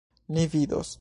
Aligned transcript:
Ni 0.29 0.47
vidos. 0.47 0.89